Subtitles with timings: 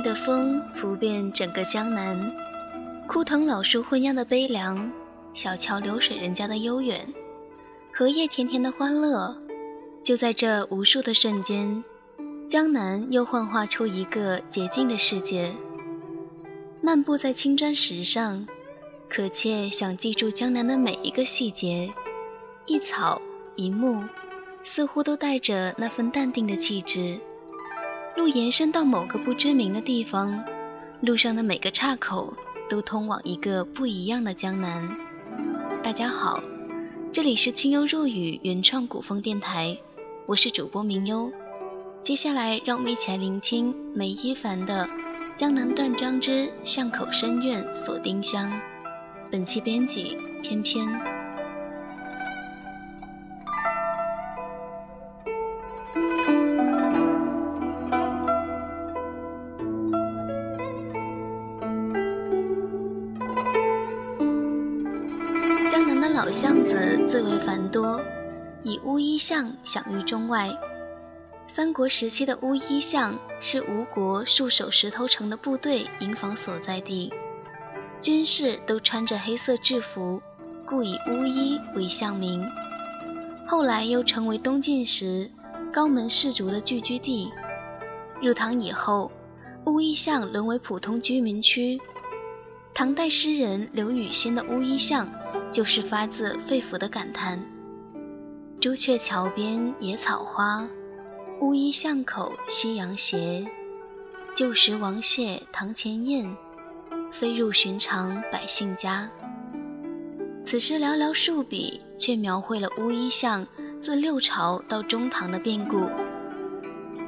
[0.00, 2.32] 的风拂遍整个江南，
[3.06, 4.90] 枯藤老树昏鸦的悲凉，
[5.34, 7.06] 小桥流水人家的悠远，
[7.92, 9.36] 荷叶甜甜的欢乐，
[10.02, 11.82] 就在这无数的瞬间，
[12.48, 15.52] 江南又幻化出一个洁净的世界。
[16.80, 18.46] 漫步在青砖石上，
[19.08, 21.92] 可切想记住江南的每一个细节，
[22.66, 23.20] 一草
[23.56, 24.02] 一木，
[24.62, 27.18] 似乎都带着那份淡定的气质。
[28.18, 30.44] 路延伸到某个不知名的地方，
[31.02, 32.34] 路上的每个岔口
[32.68, 34.90] 都通往一个不一样的江南。
[35.84, 36.42] 大家好，
[37.12, 39.78] 这里是清幽若雨原创古风电台，
[40.26, 41.30] 我是主播明幽。
[42.02, 44.84] 接下来，让我们一起来聆听梅一凡的
[45.36, 48.50] 《江南断章之巷口深院锁丁香》。
[49.30, 50.88] 本期编辑：翩翩。
[68.88, 70.50] 乌衣巷享誉中外。
[71.46, 77.12] 三国时期的乌衣巷是吴国戍守石头城的部队营房所在地，
[78.00, 80.22] 军士都穿着黑色制服，
[80.64, 82.42] 故以乌衣为巷名。
[83.46, 85.30] 后来又成为东晋时
[85.70, 87.30] 高门士族的聚居地。
[88.22, 89.12] 入唐以后，
[89.66, 91.78] 乌衣巷沦为普通居民区。
[92.72, 95.06] 唐代诗人刘禹锡的乌衣巷。
[95.52, 97.38] 就是发自肺腑的感叹
[98.60, 100.68] ：“朱雀桥边野草花，
[101.40, 103.46] 乌衣巷口夕阳斜。
[104.34, 106.36] 旧时王谢堂前燕，
[107.12, 109.08] 飞入寻常百姓家。”
[110.42, 113.46] 此诗寥寥数笔，却描绘了乌衣巷
[113.78, 115.88] 自六朝到中唐的变故。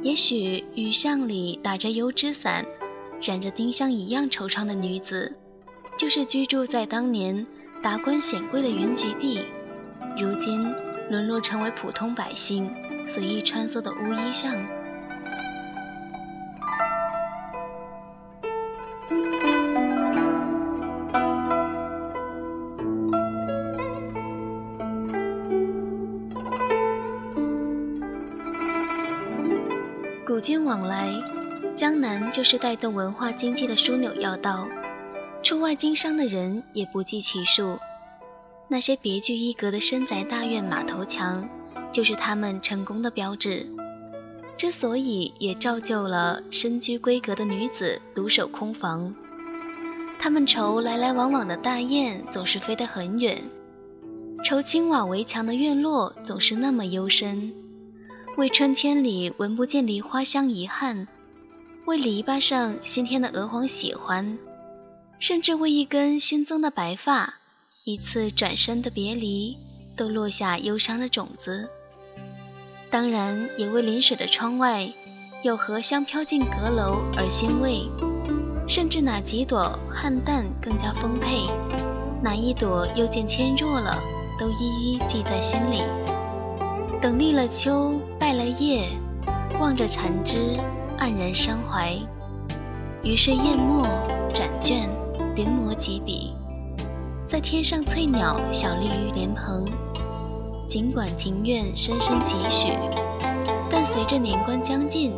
[0.00, 2.64] 也许与巷里打着油纸伞、
[3.20, 5.34] 染着丁香一样惆怅的女子，
[5.98, 7.44] 就是居住在当年。
[7.82, 9.40] 达官显贵的云集地，
[10.16, 10.72] 如今
[11.12, 12.74] 沦落成为普通百姓
[13.06, 14.50] 随意穿梭的乌衣巷。
[30.26, 31.12] 古今往来，
[31.76, 34.66] 江南就是带动文化经济的枢纽要道。
[35.42, 37.78] 出外经商的人也不计其数，
[38.68, 41.46] 那些别具一格的深宅大院、马头墙，
[41.92, 43.66] 就是他们成功的标志。
[44.56, 49.12] 之所以也造就了身居闺阁的女子独守空房，
[50.18, 53.42] 他们愁来来往往的大雁总是飞得很远，
[54.44, 57.52] 愁青瓦围墙的院落总是那么幽深，
[58.36, 61.08] 为春天里闻不见梨花香遗憾，
[61.86, 64.38] 为篱笆上新添的鹅黄喜欢。
[65.18, 67.34] 甚至为一根新增的白发，
[67.84, 69.58] 一次转身的别离，
[69.96, 71.68] 都落下忧伤的种子。
[72.88, 74.88] 当然，也为临水的窗外
[75.42, 77.88] 有荷香飘进阁楼而欣慰。
[78.68, 81.42] 甚至哪几朵菡萏更加丰沛，
[82.22, 84.00] 哪一朵又见纤弱了，
[84.38, 85.82] 都一一记在心里。
[87.00, 88.90] 等立了秋，败了叶，
[89.58, 90.56] 望着残枝，
[90.98, 91.98] 黯然伤怀。
[93.02, 93.88] 于是咽墨
[94.32, 94.88] 展卷。
[95.34, 96.34] 临摹几笔，
[97.32, 99.64] 在天上翠鸟小立于莲蓬。
[100.68, 102.74] 尽管庭院深深几许，
[103.70, 105.14] 但随着年关将近，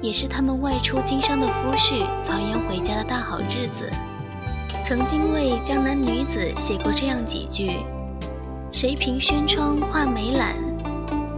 [0.00, 3.90] 也是他们外出经商的夫婿团圆回家的大好日子。
[4.82, 7.80] 曾经为江南女子写过这样几句：
[8.72, 10.56] 谁凭轩窗画眉懒？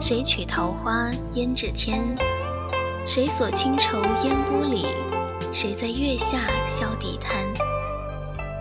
[0.01, 2.01] 谁取桃花胭脂天？
[3.05, 4.87] 谁锁清愁烟波里？
[5.53, 6.39] 谁在月下
[6.71, 7.45] 消底滩？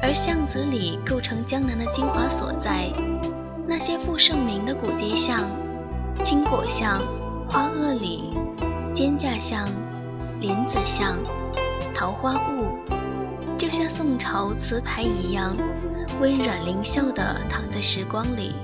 [0.01, 2.91] 而巷子里构成江南的精华所在，
[3.67, 5.39] 那些负盛名的古街巷，
[6.23, 6.99] 青果巷、
[7.47, 8.31] 花萼里、
[8.95, 9.63] 蒹葭巷、
[10.39, 11.19] 莲子巷、
[11.93, 12.79] 桃花坞，
[13.59, 15.55] 就像宋朝词牌一样，
[16.19, 18.55] 温软灵秀地躺在时光里，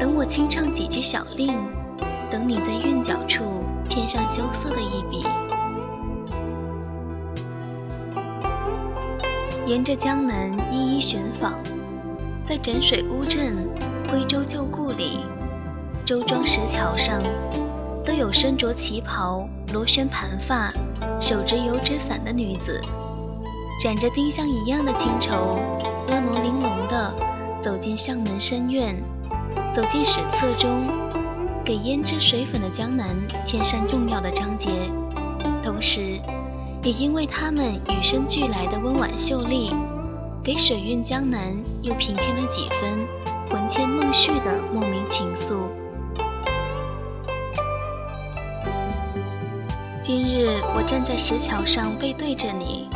[0.00, 1.54] 等我轻唱几句小令，
[2.30, 3.44] 等你在韵脚处
[3.90, 5.26] 添上羞涩的一笔。
[9.66, 11.54] 沿着江南一一寻访，
[12.44, 13.56] 在枕水乌镇、
[14.08, 15.24] 徽州旧故里、
[16.04, 17.20] 周庄石桥上，
[18.04, 20.72] 都有身着旗袍、螺旋盘发、
[21.20, 22.80] 手执油纸伞的女子，
[23.84, 25.58] 染着丁香一样的清愁，
[26.06, 27.12] 婀娜玲珑地
[27.60, 28.94] 走进巷门深院，
[29.74, 30.86] 走进史册中
[31.64, 33.08] 给胭脂水粉的江南
[33.44, 34.68] 添上重要的章节，
[35.60, 36.20] 同时。
[36.86, 39.74] 也因为他们与生俱来的温婉秀丽，
[40.40, 41.52] 给水韵江南
[41.82, 43.04] 又平添了几分
[43.50, 45.56] 魂牵梦续的莫名情愫。
[50.00, 52.88] 今日我站在石桥上背对着你，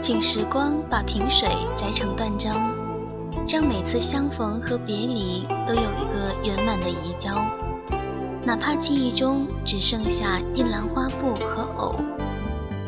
[0.00, 2.54] 请时光把萍水摘成断章，
[3.48, 7.44] 让每次相逢和别离都有一个圆满的移交。
[8.44, 11.96] 哪怕记忆中只剩下一兰花布和藕，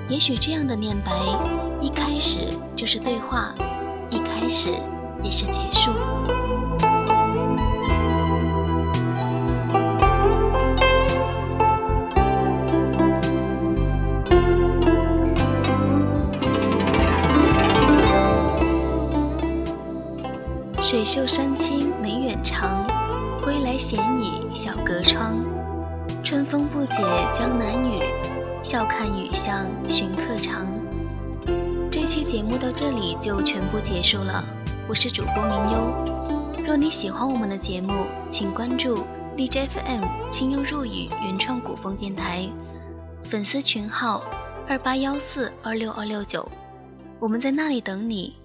[0.08, 1.12] 也许这样的念白，
[1.82, 3.55] 一开始就是对话，
[4.08, 4.70] 一开始
[5.22, 5.93] 也是结束。
[20.82, 22.82] 水袖山青梅远长，
[23.44, 25.37] 归来闲倚小阁窗。
[26.25, 27.02] 春风不解
[27.38, 28.00] 江南雨，
[28.70, 30.67] 笑看雨巷寻客长。
[31.91, 34.44] 这期节目到这里就全部结束了，
[34.87, 36.67] 我是主播明优。
[36.67, 39.06] 若你喜欢我们的节目，请关注
[39.38, 42.47] 荔枝 FM 清幽若雨原创古风电台，
[43.25, 44.23] 粉丝群号
[44.69, 46.47] 二八幺四二六二六九，
[47.19, 48.37] 我们在那里等你。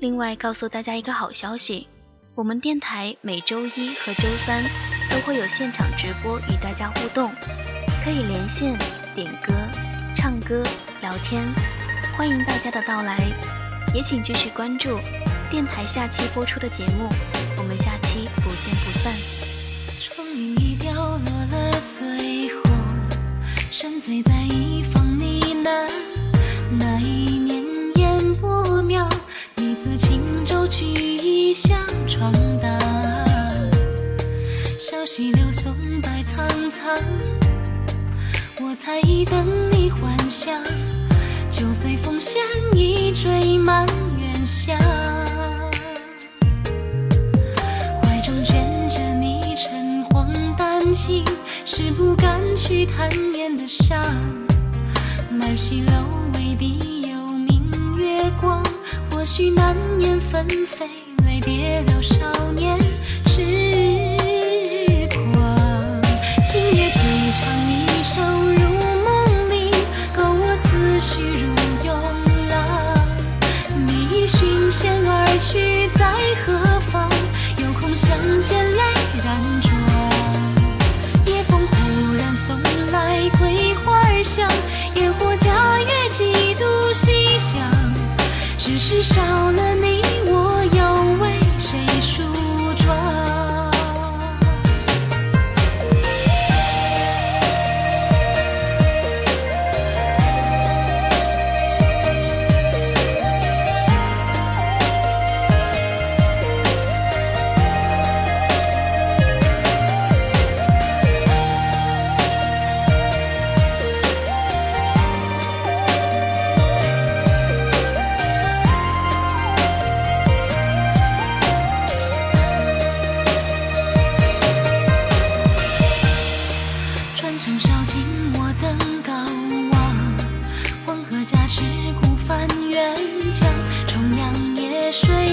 [0.00, 1.86] 另外告诉大家一个好消息，
[2.34, 4.60] 我们电台每周一和周三。
[5.10, 7.30] 都会有现场直播与大家互动，
[8.04, 8.76] 可以连线、
[9.14, 9.54] 点歌、
[10.16, 10.60] 唱歌、
[11.00, 11.40] 聊天，
[12.16, 13.16] 欢迎大家的到来。
[13.94, 14.98] 也请继续关注
[15.48, 17.08] 电台下期播出的节目，
[17.58, 19.14] 我们下期不见不散。
[20.00, 22.72] 窗棂已掉落了碎红，
[23.70, 25.24] 沉醉在一方呢
[25.64, 25.88] 喃。
[26.80, 27.64] 那一年
[27.96, 29.08] 烟波渺，
[29.54, 31.78] 你自轻舟举一向
[32.08, 32.80] 闯荡。
[34.80, 36.96] 小溪流松柏苍苍，
[38.72, 40.58] 我才一等你还乡，
[41.50, 42.40] 就随风线
[42.74, 43.86] 一追满
[44.18, 44.74] 远乡。
[48.00, 51.22] 怀中卷着你晨黄丹青，
[51.66, 54.02] 是不敢去贪恋的伤。
[55.30, 55.92] 满溪楼
[56.36, 58.64] 未必有明月光，
[59.10, 60.88] 或许难言纷飞
[61.26, 62.16] 泪别了少
[62.52, 62.78] 年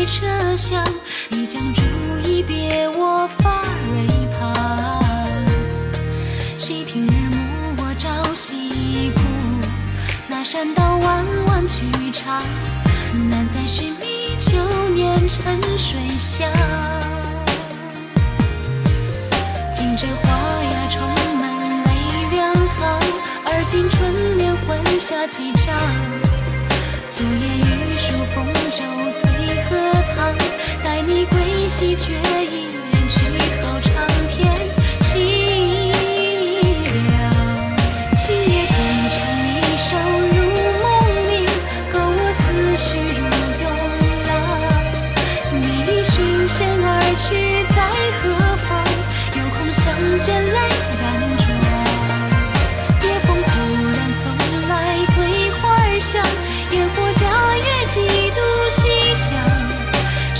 [0.09, 0.83] 车厢，
[1.29, 1.81] 你将注
[2.27, 3.61] 意别我发
[3.93, 4.07] 蕊
[4.39, 4.99] 旁。
[6.57, 9.21] 细听日暮我朝夕顾，
[10.27, 12.41] 那山道弯弯曲长，
[13.29, 14.57] 难再寻觅旧
[14.89, 16.49] 年沉水乡。
[19.71, 20.99] 今朝花芽充
[21.37, 21.89] 满泪
[22.31, 22.99] 两行，
[23.45, 25.77] 而今春眠魂下几丈。
[27.11, 28.43] 昨夜雨疏风
[28.75, 28.83] 骤。
[31.09, 32.13] 你归西却
[32.45, 32.88] 已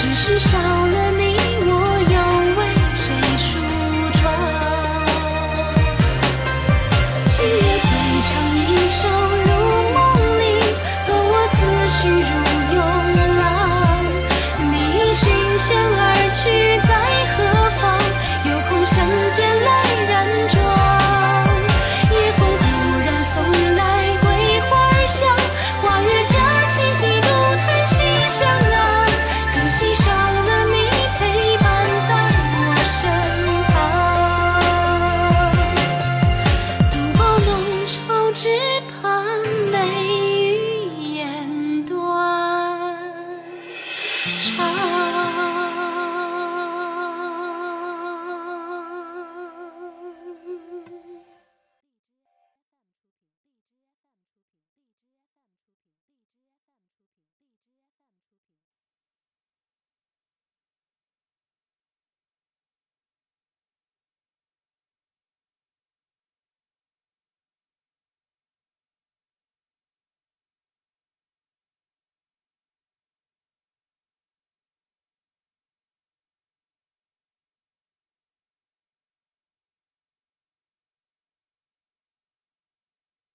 [0.02, 1.29] 只是少了你。